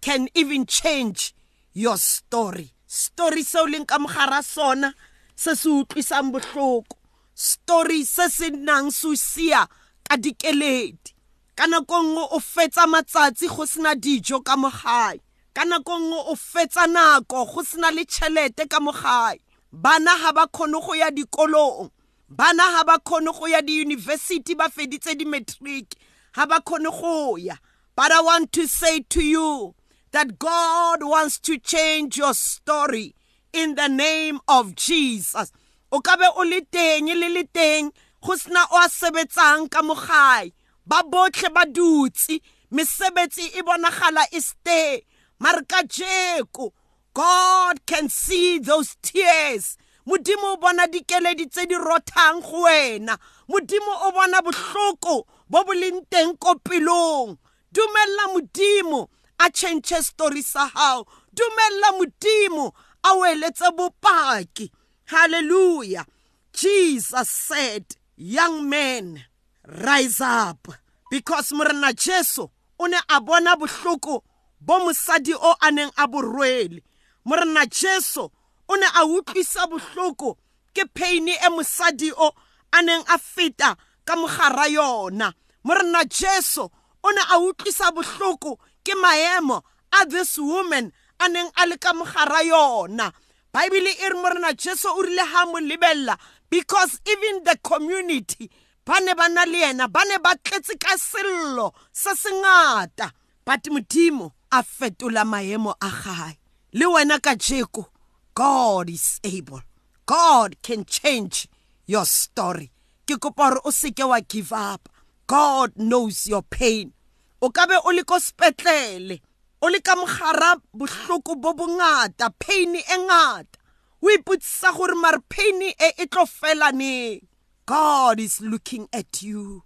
can 0.00 0.28
even 0.34 0.66
change 0.66 1.34
your 1.78 1.96
story. 1.96 2.72
Story 2.86 3.44
seo 3.44 3.66
leng 3.66 3.86
ka 3.86 3.98
mogara 3.98 4.42
sona 4.42 4.92
se 5.36 5.54
se 5.54 5.68
utlwisang 5.68 6.32
botlhoko 6.32 6.96
story 7.34 8.04
se 8.04 8.28
se 8.28 8.50
nang 8.50 8.90
se 8.90 9.14
sia 9.16 9.66
ka 10.08 10.16
dikeledi. 10.16 11.14
Ka 11.54 11.66
nako 11.66 12.02
nngwe 12.02 12.24
o 12.30 12.40
fetsa 12.40 12.86
matsatsi 12.86 13.46
go 13.48 13.66
sena 13.66 13.94
dijo 13.94 14.42
ka 14.42 14.56
mogae. 14.56 15.20
Ka 15.54 15.64
nako 15.64 15.98
nngwe 15.98 16.18
o 16.26 16.34
fetsa 16.34 16.86
nako 16.86 17.44
go 17.46 17.62
sena 17.62 17.90
le 17.90 18.04
tšhelete 18.04 18.66
ka 18.68 18.80
mogae. 18.80 19.38
Bana 19.72 20.18
ga 20.18 20.32
ba 20.32 20.46
kgone 20.46 20.80
go 20.82 20.94
ya 20.94 21.10
dikolong. 21.10 21.90
Bana 22.28 22.62
ga 22.74 22.84
ba 22.84 22.98
kgone 22.98 23.30
go 23.38 23.46
ya 23.46 23.62
diyunibesithi 23.62 24.54
ba 24.58 24.68
feditse 24.68 25.14
di-matric. 25.14 25.94
Ga 26.34 26.46
ba 26.46 26.58
kgone 26.60 26.90
go 26.90 27.36
ya. 27.36 27.54
But 27.94 28.12
i 28.12 28.20
want 28.22 28.52
to 28.52 28.66
say 28.66 29.00
to 29.10 29.22
you 29.22 29.74
that 30.12 30.38
God 30.38 31.02
wants 31.02 31.38
to 31.40 31.58
change 31.58 32.16
your 32.16 32.34
story 32.34 33.14
in 33.52 33.74
the 33.74 33.88
name 33.88 34.40
of 34.48 34.74
Jesus. 34.74 35.52
O 35.90 36.00
ka 36.00 36.16
be 36.16 36.26
o 36.36 36.42
le 36.42 36.60
teng 36.62 37.06
le 37.06 37.28
le 37.28 37.44
teng 37.44 37.92
go 38.20 38.36
sena 38.36 38.64
o 38.72 38.76
a 38.76 38.88
sebetsang 38.88 39.70
ka 39.70 39.80
mogae 39.82 40.52
ba 40.86 41.02
botlhe 41.02 41.52
ba 41.52 41.64
dutse 41.64 42.40
mesebetsi 42.72 43.56
e 43.56 43.62
bonagala 43.62 44.24
e 44.32 44.40
ste. 44.40 45.04
Mare 45.40 45.64
ka 45.64 45.82
jeko 45.82 46.72
God 47.14 47.86
can 47.86 48.08
see 48.08 48.58
those 48.58 48.96
tears. 49.02 49.78
Modimo 50.06 50.54
o 50.54 50.56
bona 50.56 50.86
dikeledi 50.86 51.50
tse 51.50 51.66
di 51.66 51.74
rothang 51.74 52.40
go 52.42 52.64
wena. 52.64 53.18
Modimo 53.48 53.92
o 54.06 54.12
bona 54.12 54.42
bohloko 54.42 55.24
bo 55.48 55.64
bo 55.64 55.72
leng 55.72 56.04
teng 56.10 56.36
ko 56.38 56.54
pelong. 56.60 57.38
Dumella 57.72 58.32
modimo 58.34 59.08
a 59.40 59.50
change 59.50 59.92
story 60.00 60.42
sa 60.42 60.68
hao. 60.68 61.06
Dumella 61.34 61.98
modimo 61.98 62.72
a 63.04 63.14
weletse 63.16 63.70
bopaki. 63.76 64.70
Hallelujah. 65.06 66.06
Jesus 66.52 67.28
said 67.28 67.84
young 68.16 68.68
man 68.68 69.24
rise 69.66 70.20
up. 70.20 70.68
Because 71.10 71.52
morena 71.52 71.92
jesu 71.92 72.48
o 72.78 72.86
ne 72.86 72.98
a 73.08 73.20
bona 73.20 73.56
bohloko 73.56 74.22
bo 74.60 74.80
mosadi 74.80 75.34
o 75.34 75.54
a 75.62 75.70
neng 75.70 75.90
a 75.96 76.06
borwele 76.06 76.82
morena 77.24 77.66
jesu 77.66 78.30
o 78.68 78.74
ne 78.76 78.86
a 78.86 79.06
utlwisa 79.06 79.66
bohloko 79.66 80.36
ke 80.74 80.84
pain 80.94 81.28
e 81.28 81.48
mosadi 81.48 82.12
o 82.12 82.30
a 82.72 82.82
neng 82.82 83.04
a 83.08 83.18
feta 83.18 83.76
ka 84.04 84.16
mogara 84.16 84.68
yona. 84.68 85.32
Morena 85.64 86.04
jesu 86.04 86.62
o 87.04 87.10
ne 87.10 87.20
a 87.20 87.38
utlwisa 87.40 87.90
bohloko 87.92 88.58
ke 88.88 88.96
maemo 88.96 89.60
a 89.92 90.06
this 90.06 90.38
woman 90.38 90.92
a 91.20 91.28
neng 91.28 91.50
a 91.60 91.66
le 91.66 91.76
ka 91.76 91.92
mogara 91.92 92.40
yona. 92.40 93.12
Baebile 93.52 93.92
e 93.92 94.08
re 94.08 94.16
morena 94.16 94.54
jesu 94.54 94.88
o 94.88 95.02
rile 95.02 95.24
ga 95.28 95.44
mo 95.44 95.60
lebelela 95.60 96.16
because 96.48 97.00
even 97.06 97.44
the 97.44 97.58
community 97.62 98.50
ba 98.84 98.96
ne 99.04 99.12
ba 99.12 99.28
na 99.28 99.44
le 99.44 99.60
yena 99.60 99.92
ba 99.92 100.00
ne 100.08 100.16
ba 100.18 100.32
tletse 100.42 100.78
ka 100.80 100.96
sello 100.96 101.74
se 101.92 102.14
se 102.14 102.30
ngata. 102.32 103.12
But 103.44 103.64
modimo 103.64 104.32
a 104.52 104.62
fetola 104.62 105.24
maemo 105.24 105.74
a 105.80 105.90
gae. 105.90 106.38
Le 106.72 106.86
wena 106.86 107.20
ka 107.20 107.34
jeko 107.34 107.86
god 108.34 108.88
is 108.88 109.20
able. 109.24 109.60
God 110.06 110.56
can 110.62 110.86
change 110.86 111.48
your 111.86 112.06
story. 112.06 112.70
Ke 113.06 113.20
kopa 113.20 113.50
gore 113.52 113.60
o 113.64 113.70
seke 113.70 114.08
wa 114.08 114.20
give 114.20 114.52
up. 114.52 114.88
God 115.26 115.76
knows 115.76 116.26
your 116.26 116.42
pain. 116.42 116.94
O 117.40 117.50
ka 117.50 117.66
be 117.66 117.76
o 117.84 117.90
le 117.94 118.02
ko 118.02 118.18
sepetlele 118.18 119.20
o 119.62 119.68
le 119.70 119.80
ka 119.80 119.94
mogara 119.94 120.56
bohloko 120.74 121.34
bo 121.38 121.52
bongata 121.54 122.30
pain 122.38 122.74
e 122.74 122.96
ngata. 122.98 123.58
O 124.02 124.10
ipotsisa 124.10 124.72
gore 124.72 124.94
mare 124.94 125.18
pain 125.28 125.62
e 125.62 125.74
e 125.98 126.06
tlo 126.06 126.26
fela 126.26 126.70
neng? 126.72 127.20
God 127.66 128.20
is 128.20 128.40
looking 128.40 128.88
at 128.92 129.22
you. 129.22 129.62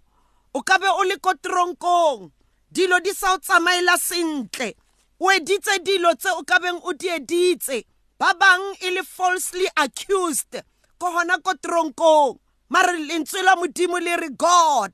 O 0.53 0.61
ka 0.61 0.77
be 0.77 0.89
o 0.89 1.03
le 1.05 1.17
ko 1.17 1.33
tronkong 1.33 2.31
dilo 2.71 2.99
di 2.99 3.13
sa 3.13 3.33
o 3.33 3.37
tsamaela 3.37 3.97
sentle. 3.97 4.73
O 5.19 5.29
editse 5.31 5.77
dilo 5.85 6.13
tse 6.17 6.33
o 6.33 6.43
ka 6.43 6.59
beng 6.59 6.81
o 6.81 6.93
di 6.93 7.09
editse. 7.09 7.85
Ba 8.17 8.33
bang 8.33 8.63
e 8.81 8.89
le 8.93 9.03
falsely 9.03 9.69
accused 9.77 10.61
ko 10.97 11.11
gona 11.13 11.37
ko 11.41 11.53
tronkong 11.57 12.37
mare 12.69 12.97
lentswe 12.97 13.41
la 13.45 13.55
modimo 13.55 13.99
le 13.99 14.17
re 14.17 14.29
god 14.33 14.93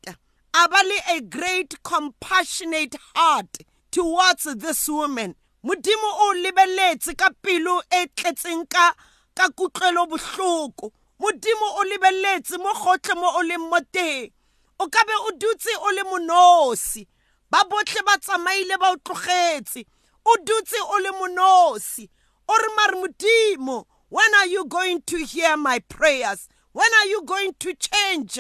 abali 0.54 0.98
a 1.16 1.22
great 1.22 1.82
compassionate 1.84 2.96
heart 3.16 3.60
towards 3.92 4.44
this 4.44 4.88
woman. 4.90 5.36
Modimo 5.64 6.10
o 6.22 6.34
lebeletse 6.38 7.18
ka 7.18 7.30
pelo 7.42 7.82
e 7.92 8.08
tletseng 8.16 8.70
ka 8.70 8.94
ka 9.36 9.50
kutlwelo 9.50 10.08
bohloko. 10.08 10.92
Modimo 11.20 11.68
o 11.78 11.84
lebeletse 11.84 12.58
mo 12.58 12.74
gotlhe 12.74 13.16
mo 13.16 13.28
o 13.38 13.42
leng 13.44 13.70
mo 13.70 13.80
teng. 13.94 14.32
O 14.80 14.88
ka 14.88 15.04
be 15.06 15.14
o 15.14 15.32
dutse 15.38 15.70
o 15.82 15.92
le 15.92 16.04
monosi. 16.04 17.06
Ba 17.52 17.64
botlhe 17.70 18.06
ba 18.06 18.18
tsamaile 18.18 18.80
ba 18.80 18.92
o 18.92 18.96
tlogetse. 18.96 19.86
O 20.26 20.38
dutse 20.44 20.80
o 20.80 20.98
le 21.04 21.12
monosi. 21.12 22.10
O 22.48 22.56
re 22.56 22.76
mare 22.76 22.96
modimo 23.04 23.86
when 24.10 24.34
are 24.36 24.48
you 24.48 24.66
going 24.66 25.02
to 25.04 25.18
hear 25.18 25.56
my 25.56 25.80
prayers? 25.80 26.48
When 26.72 26.90
are 27.02 27.06
you 27.08 27.24
going 27.24 27.54
to 27.60 27.76
change 27.76 28.40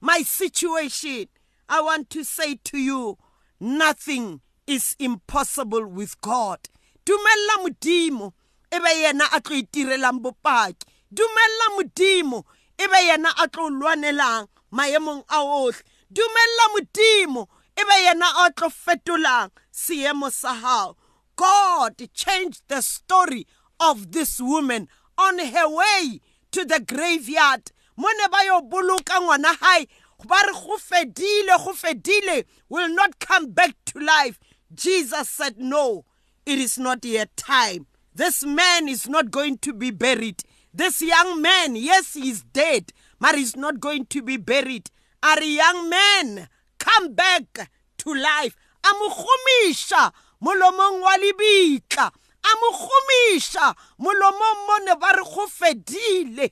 my 0.00 0.22
situation? 0.22 1.26
I 1.72 1.80
want 1.82 2.10
to 2.10 2.24
say 2.24 2.56
to 2.64 2.78
you, 2.78 3.16
nothing 3.60 4.40
is 4.66 4.96
impossible 4.98 5.86
with 5.86 6.20
God. 6.20 6.58
Dumella 7.06 7.62
modimo 7.62 8.32
ebe 8.72 8.90
yena 9.02 9.26
a 9.32 9.40
tlo 9.40 9.54
itirelang 9.62 10.20
bopaki. 10.20 10.82
Dumella 11.14 11.66
modimo 11.78 12.42
ebe 12.76 12.96
yena 13.06 13.30
a 13.38 13.46
tlo 13.46 13.70
lwanelang 13.70 14.48
maemong 14.72 15.22
a 15.28 15.36
ohle. 15.36 15.80
Dumella 16.12 16.66
modimo 16.74 17.46
ebe 17.76 17.94
yena 18.04 18.26
a 18.44 18.50
tlo 18.50 18.68
fetolang 18.68 19.50
seemo 19.72 20.28
sa 20.32 20.54
hao. 20.54 20.96
God 21.36 22.02
changed 22.12 22.62
the 22.66 22.80
story 22.80 23.46
of 23.78 24.10
this 24.10 24.40
woman 24.40 24.88
on 25.16 25.38
her 25.38 25.68
way 25.68 26.20
to 26.50 26.64
the 26.64 26.80
graveyard 26.80 27.70
mo 28.00 28.08
ne 28.16 28.26
ba 28.32 28.40
yo 28.46 28.60
boloka 28.62 29.20
ngwana 29.20 29.52
hae 29.60 29.86
ba 30.26 30.36
re 30.46 30.52
go 30.52 30.76
fedile 30.76 31.64
go 31.64 31.72
fedile 31.72 32.44
will 32.68 32.88
not 32.88 33.18
come 33.18 33.50
back 33.50 33.74
to 33.86 33.98
life. 33.98 34.38
Jesus 34.74 35.28
said 35.28 35.58
no 35.58 36.04
it 36.46 36.58
is 36.58 36.78
not 36.78 37.04
yet 37.04 37.36
time. 37.36 37.86
This 38.14 38.44
man 38.44 38.88
is 38.88 39.08
not 39.08 39.30
going 39.30 39.58
to 39.58 39.72
be 39.72 39.90
buried. 39.90 40.42
This 40.72 41.02
young 41.02 41.40
man 41.40 41.76
yes 41.76 42.14
he 42.14 42.30
is 42.30 42.42
dead 42.42 42.92
but 43.18 43.34
he's 43.34 43.56
not 43.56 43.80
going 43.80 44.06
to 44.06 44.22
be 44.22 44.36
buried. 44.36 44.90
Are 45.22 45.42
young 45.42 45.88
man 45.88 46.48
come 46.78 47.14
back 47.14 47.70
to 47.98 48.14
life. 48.14 48.56
A 48.84 48.92
mo 48.98 49.08
gomisha 49.10 50.12
molomong 50.42 51.02
wa 51.02 51.16
lebitla. 51.16 52.10
A 52.42 52.52
mo 52.60 52.78
gomisha 52.78 53.74
molomong 54.00 54.66
mone 54.66 54.98
ba 54.98 55.12
re 55.16 55.24
go 55.24 55.46
fedile. 55.46 56.50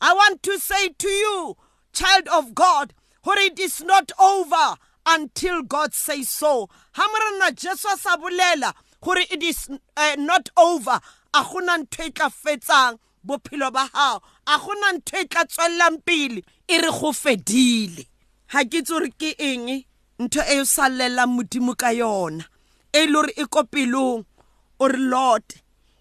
I 0.00 0.12
want 0.12 0.42
to 0.42 0.58
say 0.58 0.88
to 0.90 1.08
you 1.08 1.56
child 1.96 2.28
of 2.28 2.54
god 2.54 2.92
gore 3.26 3.40
it 3.40 3.58
is 3.58 3.82
not 3.82 4.12
over 4.20 4.76
until 5.04 5.62
god 5.62 5.92
says 5.92 6.28
so. 6.28 6.68
Ha 6.92 7.08
morena 7.10 7.52
jesu 7.52 7.88
a 7.92 7.96
sa 7.96 8.16
bolela 8.16 8.72
gore 9.00 9.18
it 9.18 9.42
is 9.42 9.68
uh, 9.96 10.16
not 10.16 10.48
over. 10.56 11.00
A 11.34 11.42
gona 11.42 11.78
ntho 11.82 12.06
e 12.06 12.10
tla 12.10 12.30
fetsang 12.30 12.98
bophelo 13.26 13.72
ba 13.72 13.90
gago 13.92 14.22
a 14.46 14.58
gona 14.58 14.92
ntho 14.94 15.18
e 15.18 15.24
tla 15.26 15.44
tswelelang 15.44 16.04
pele. 16.06 16.44
E 16.68 16.78
re 16.78 16.90
go 16.90 17.10
fedile. 17.12 18.06
Ga 18.52 18.62
ke 18.62 18.78
itse 18.78 18.94
gore 18.94 19.10
ke 19.18 19.34
eng 19.38 19.82
ntho 20.20 20.46
e 20.46 20.60
o 20.60 20.64
sallelang 20.64 21.34
modimo 21.34 21.74
ka 21.76 21.90
yona. 21.90 22.46
E 22.94 23.06
le 23.06 23.12
gore 23.12 23.32
e 23.36 23.44
ko 23.50 23.64
pelong 23.64 24.24
o 24.78 24.86
re 24.86 24.98
lord 24.98 25.42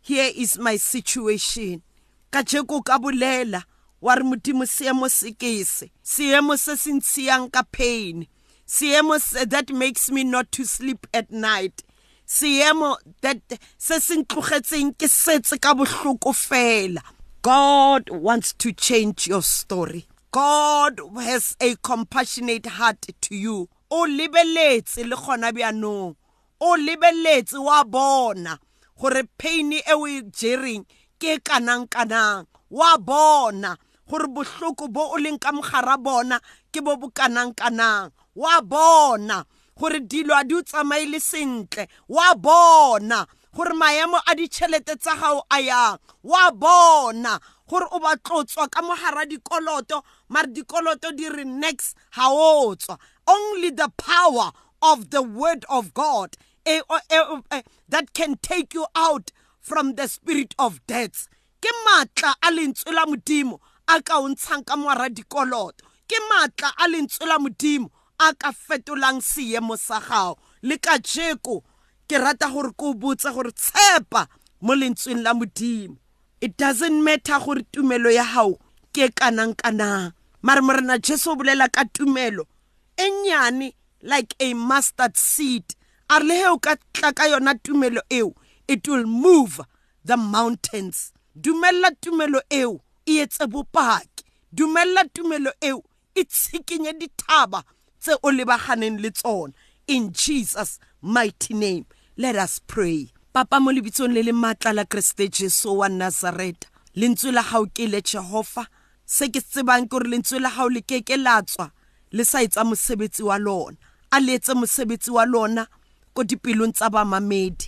here 0.03 0.29
is 0.35 0.59
my 0.59 0.77
situation. 0.77 1.81
Ka 2.29 2.43
jeko 2.43 2.85
ka 2.85 2.99
bolela. 2.99 3.65
Wa 4.01 4.15
re 4.15 4.23
modimo 4.23 4.65
seemo 4.65 5.09
se 5.09 5.31
kese. 5.31 5.91
Seemo 6.03 6.57
se 6.57 6.75
se 6.75 6.91
ntshiyang 6.91 7.51
ka 7.51 7.63
pain. 7.63 8.27
Seemo 8.67 9.17
that 9.49 9.69
makes 9.71 10.11
me 10.11 10.23
not 10.23 10.51
to 10.51 10.65
sleep 10.65 11.07
at 11.13 11.31
night. 11.31 11.83
Seemo 12.27 12.97
that 13.21 13.41
se 13.77 13.99
se 13.99 14.15
ntlogetseng 14.17 14.97
ke 14.97 15.07
setse 15.07 15.59
ka 15.61 15.73
bohloko 15.73 16.33
fela. 16.33 17.01
God 17.41 18.09
wants 18.09 18.53
to 18.53 18.71
change 18.73 19.27
your 19.27 19.43
story. 19.43 20.07
God 20.31 20.99
has 21.15 21.55
a 21.61 21.75
compassionate 21.75 22.65
heart 22.65 23.07
to 23.21 23.35
you. 23.35 23.69
O 23.91 24.05
lebeletse 24.07 25.07
le 25.07 25.15
gona 25.15 25.51
bjanong 25.51 26.15
o 26.59 26.75
lebeletse 26.77 27.57
wa 27.63 27.83
bona 27.83 28.57
gore 28.97 29.23
pain 29.37 29.73
e 29.73 29.81
o 29.91 30.07
e 30.07 30.21
jereng 30.21 30.85
ke 31.19 31.39
kanang 31.43 31.87
kanang 31.87 32.47
wa 32.69 32.97
bona 32.97 33.77
gore 34.09 34.27
bohloko 34.27 34.87
bo 34.87 35.13
o 35.13 35.17
leng 35.17 35.39
ka 35.39 35.51
mogara 35.51 35.97
bona 35.97 36.39
ke 36.71 36.81
bo 36.81 36.95
bo 36.97 37.09
kanang 37.09 37.53
kanang 37.55 38.11
wa 38.35 38.61
bona 38.61 39.45
gore 39.77 39.99
dilo 39.99 40.33
a 40.33 40.43
di 40.43 40.55
o 40.55 40.61
tsamaile 40.61 41.19
sentle. 41.19 41.87
Wa 42.07 42.35
bona 42.35 43.25
gore 43.53 43.73
maemo 43.73 44.19
a 44.27 44.35
ditšhelete 44.35 44.95
tsa 44.99 45.15
gago 45.15 45.43
a 45.51 45.59
yang. 45.59 45.99
Wa 46.23 46.51
bona 46.51 47.39
gore 47.67 47.87
o 47.91 47.99
ba 47.99 48.15
tlotswa 48.15 48.69
ka 48.71 48.81
mogara 48.81 49.25
dikoloto 49.25 50.03
mare 50.29 50.47
dikoloto 50.47 51.15
di 51.15 51.27
re 51.29 51.43
next 51.43 51.95
ga 52.15 52.29
o 52.29 52.75
tswa. 52.75 52.97
Only 53.27 53.71
the 53.71 53.89
power 53.97 54.51
of 54.81 55.09
the 55.09 55.21
word 55.21 55.65
of 55.69 55.93
god 55.93 56.37
eh, 56.65 56.81
eh, 57.09 57.41
eh, 57.51 57.61
that 57.89 58.13
can 58.13 58.37
take 58.41 58.73
you 58.73 58.85
out 58.95 59.31
from 59.59 59.95
the 59.95 60.07
spirit 60.07 60.53
of 60.59 60.85
death 60.87 61.27
ke 61.65 61.71
matla 61.85 62.35
a 62.41 62.51
lentswe 62.51 62.93
la 62.93 63.05
modimo 63.09 63.57
a 63.87 63.97
ka 64.01 64.19
o 64.21 64.29
ntshang 64.29 64.61
ka 64.61 64.75
moara 64.77 65.09
dikoloto. 65.09 65.81
Ke 66.05 66.17
matla 66.29 66.69
a 66.77 66.85
lentswe 66.87 67.25
la 67.25 67.39
modimo 67.41 67.89
a 68.19 68.33
ka 68.37 68.51
fetolang 68.53 69.17
seemo 69.21 69.73
sa 69.75 69.97
gago 69.99 70.37
le 70.61 70.77
ka 70.77 70.99
jeko 71.01 71.63
ke 72.07 72.21
rata 72.21 72.51
gore 72.53 72.69
ko 72.77 72.93
botse 72.93 73.33
gore 73.33 73.49
tshepa 73.49 74.27
mo 74.61 74.75
lentsweng 74.75 75.25
la 75.25 75.33
modimo. 75.33 75.97
It 76.39 76.55
doesn't 76.55 77.01
matter 77.01 77.39
gore 77.41 77.65
tumelo 77.73 78.13
ya 78.13 78.23
gago 78.23 78.61
ke 78.93 79.09
kanang 79.09 79.57
kanang. 79.57 80.13
Mare 80.45 80.61
morena 80.61 80.99
jesu 80.99 81.31
o 81.31 81.35
bolela 81.35 81.65
ka 81.73 81.81
tumelo 81.89 82.45
e 82.93 83.09
nnyane 83.09 83.73
like 84.03 84.35
a 84.39 84.53
mustard 84.53 85.17
seed. 85.17 85.65
A 86.13 86.19
re 86.19 86.25
le 86.27 86.35
he 86.35 86.45
o 86.45 86.59
ka 86.59 86.77
tla 86.93 87.09
ka 87.11 87.25
yona 87.25 87.57
tumelo 87.57 88.05
eo 88.11 88.35
it 88.67 88.87
will 88.87 89.07
move 89.09 89.61
the 90.05 90.15
mountains. 90.15 91.14
Dumella 91.35 91.91
tumelo 92.01 92.41
eo 92.49 92.81
e 93.05 93.17
etse 93.19 93.47
bopaki. 93.47 94.23
Dumella 94.51 95.03
tumelo 95.13 95.51
eo 95.61 95.83
e 96.15 96.23
tshikinye 96.23 96.93
dithaba 96.93 97.63
tse 97.99 98.15
o 98.23 98.31
lebaganeng 98.31 98.99
le 99.01 99.11
tsona. 99.11 99.53
In 99.87 100.11
jesus 100.11 100.79
mighty 101.01 101.53
name 101.53 101.85
let 102.17 102.35
us 102.35 102.59
pray. 102.67 103.11
Papa 103.33 103.59
mo 103.59 103.71
lebitsong 103.71 104.13
le 104.13 104.23
le 104.23 104.31
maatla 104.31 104.73
la 104.73 104.85
kreste 104.85 105.27
jesu 105.27 105.77
wa 105.77 105.89
nazareta 105.89 106.67
lentswe 106.95 107.31
la 107.31 107.43
gago 107.43 107.67
ke 107.73 107.87
le 107.87 108.01
jehova. 108.01 108.67
Se 109.05 109.27
ke 109.29 109.41
tsebang 109.41 109.85
ke 109.85 109.89
gore 109.89 110.07
lentswe 110.09 110.39
la 110.39 110.49
gago 110.49 110.69
le 110.69 110.81
keke 110.81 111.17
la 111.17 111.41
tswa 111.41 111.69
le 112.11 112.23
sa 112.23 112.41
etsa 112.41 112.63
mosebetsi 112.63 113.23
wa 113.23 113.37
lona. 113.37 113.77
A 114.11 114.19
le 114.19 114.35
etse 114.39 114.53
mosebetsi 114.55 115.11
wa 115.11 115.25
lona 115.25 115.67
ko 116.13 116.23
dipelong 116.23 116.71
tsa 116.71 116.89
bamamedi. 116.89 117.67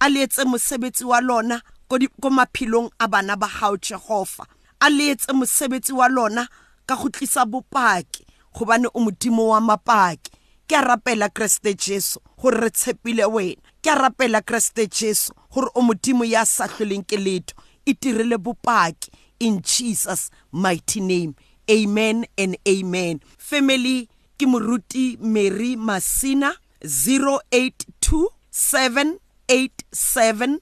A 0.00 0.08
le 0.08 0.26
etse 0.26 0.44
mosebetsi 0.44 1.04
wa 1.04 1.20
lona 1.20 1.62
ko 1.88 2.30
maphelong 2.30 2.90
a 2.98 3.08
bana 3.08 3.36
ba 3.36 3.48
gago 3.48 3.76
jehova 3.76 4.46
a 4.80 4.90
le 4.90 5.10
etse 5.10 5.32
mosebetsi 5.32 5.92
wa 5.92 6.08
lona 6.08 6.48
ka 6.86 6.96
go 6.96 7.08
tlisa 7.08 7.46
bopaki 7.46 8.26
gobane 8.56 8.88
o 8.94 9.00
modimo 9.00 9.48
wa 9.48 9.60
mapaki. 9.60 10.30
Ke 10.68 10.76
a 10.76 10.82
rapela 10.82 11.28
kreste 11.28 11.74
jesu 11.74 12.20
gore 12.40 12.60
re 12.60 12.70
tshepile 12.70 13.24
wena. 13.24 13.62
Ke 13.82 13.90
a 13.92 13.94
rapela 13.94 14.42
kreste 14.42 14.86
jesu 14.88 15.32
gore 15.52 15.68
o 15.74 15.82
modimo 15.82 16.24
ya 16.24 16.44
sa 16.44 16.66
tlholeng 16.68 17.04
ke 17.06 17.16
letho 17.16 17.54
e 17.86 17.94
tirile 17.94 18.38
bopaki 18.38 19.10
in 19.40 19.60
jesus 19.62 20.30
mighty 20.52 21.00
name. 21.00 21.34
Amen 21.70 22.24
and 22.38 22.56
amen. 22.66 23.20
Family 23.38 24.08
ke 24.38 24.46
moruti 24.46 25.18
mary 25.20 25.76
masina 25.76 26.52
082 26.80 28.28
787 28.50 30.60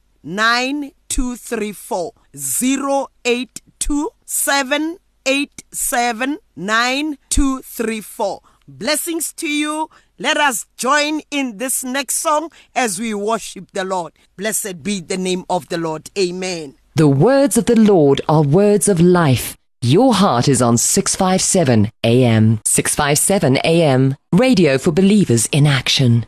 9234 1.16 2.12
082 3.24 4.10
787 4.24 6.38
9234 6.56 8.40
Blessings 8.66 9.32
to 9.34 9.46
you. 9.46 9.90
Let 10.18 10.38
us 10.38 10.66
join 10.76 11.20
in 11.30 11.58
this 11.58 11.84
next 11.84 12.16
song 12.16 12.50
as 12.74 12.98
we 12.98 13.12
worship 13.12 13.70
the 13.72 13.84
Lord. 13.84 14.14
Blessed 14.36 14.82
be 14.82 15.00
the 15.00 15.18
name 15.18 15.44
of 15.50 15.68
the 15.68 15.76
Lord. 15.76 16.10
Amen. 16.18 16.76
The 16.96 17.08
words 17.08 17.58
of 17.58 17.66
the 17.66 17.78
Lord 17.78 18.22
are 18.28 18.42
words 18.42 18.88
of 18.88 19.00
life. 19.00 19.56
Your 19.82 20.14
heart 20.14 20.48
is 20.48 20.62
on 20.62 20.78
657 20.78 21.90
AM. 22.02 22.60
657 22.64 23.58
AM. 23.58 24.16
Radio 24.32 24.78
for 24.78 24.92
believers 24.92 25.46
in 25.52 25.66
action. 25.66 26.24